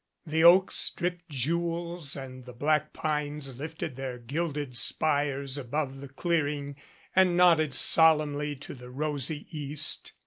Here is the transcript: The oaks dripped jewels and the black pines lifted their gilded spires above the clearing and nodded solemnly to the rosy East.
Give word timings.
The 0.25 0.43
oaks 0.43 0.89
dripped 0.89 1.29
jewels 1.29 2.15
and 2.15 2.45
the 2.45 2.53
black 2.55 2.91
pines 2.91 3.59
lifted 3.59 3.95
their 3.95 4.17
gilded 4.17 4.75
spires 4.75 5.59
above 5.59 5.99
the 6.01 6.07
clearing 6.09 6.75
and 7.15 7.37
nodded 7.37 7.75
solemnly 7.75 8.55
to 8.55 8.73
the 8.73 8.89
rosy 8.89 9.45
East. 9.51 10.13